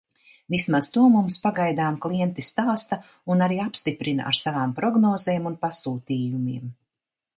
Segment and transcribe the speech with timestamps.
[0.53, 2.99] Vismaz to mums pagaidām klienti stāsta
[3.35, 6.75] un arī apstiprina ar savām prognozēm un pasūtījumiem.